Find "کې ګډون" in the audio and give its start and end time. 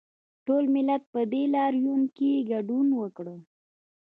2.15-2.87